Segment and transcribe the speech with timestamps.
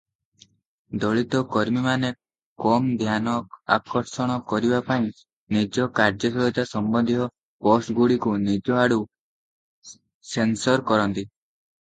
[1.01, 2.09] ଦଳିତ କର୍ମୀମାନେ
[2.63, 3.35] କମ ଧ୍ୟାନ
[3.75, 5.05] ଆକର୍ଷଣ କରିବା ପାଇଁ
[5.59, 7.29] ନିଜ କାର୍ଯ୍ୟଶୀଳତା ସମ୍ବନ୍ଧୀୟ
[7.69, 8.99] ପୋଷ୍ଟଗୁଡ଼ିକୁ ନିଜ ଆଡ଼ୁ
[10.35, 11.27] ସେନ୍ସର କରନ୍ତି।